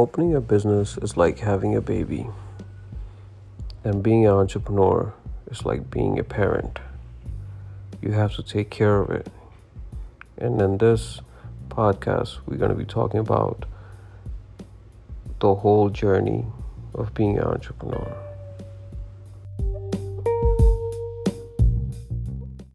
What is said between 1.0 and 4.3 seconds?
like having a baby, and being